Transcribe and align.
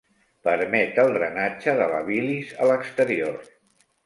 Permet 0.47 0.97
el 1.03 1.13
drenatge 1.17 1.75
de 1.81 1.91
la 1.93 2.01
bilis 2.09 2.55
a 2.65 2.71
l’exterior. 2.73 3.39